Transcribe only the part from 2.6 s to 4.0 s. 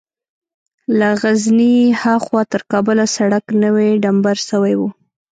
کابله سړک نوى